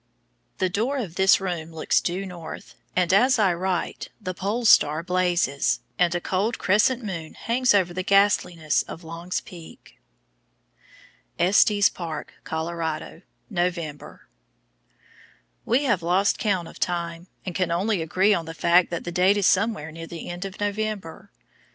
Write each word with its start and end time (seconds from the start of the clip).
The 0.57 0.67
door 0.67 0.97
of 0.97 1.13
this 1.13 1.39
room 1.39 1.71
looks 1.71 2.01
due 2.01 2.25
north, 2.25 2.73
and 2.95 3.13
as 3.13 3.37
I 3.37 3.53
write 3.53 4.09
the 4.19 4.33
Pole 4.33 4.65
Star 4.65 5.03
blazes, 5.03 5.81
and 5.99 6.15
a 6.15 6.19
cold 6.19 6.57
crescent 6.57 7.03
moon 7.03 7.35
hangs 7.35 7.75
over 7.75 7.93
the 7.93 8.01
ghastliness 8.01 8.81
of 8.81 9.03
Long's 9.03 9.41
Peak. 9.41 10.01
ESTES 11.37 11.89
PARK, 11.89 12.33
COLORADO, 12.43 13.21
November. 13.51 14.27
We 15.67 15.83
have 15.83 16.01
lost 16.01 16.39
count 16.39 16.67
of 16.67 16.79
time, 16.79 17.27
and 17.45 17.53
can 17.53 17.69
only 17.69 18.01
agree 18.01 18.33
on 18.33 18.45
the 18.45 18.55
fact 18.55 18.89
that 18.89 19.03
the 19.03 19.11
date 19.11 19.37
is 19.37 19.45
somewhere 19.45 19.91
near 19.91 20.07
the 20.07 20.29
end 20.31 20.45
of 20.45 20.59
November. 20.59 21.29